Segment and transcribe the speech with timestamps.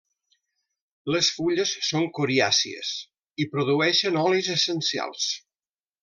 [1.15, 2.93] Les fulles són coriàcies
[3.45, 5.29] i produeixen olis essencials.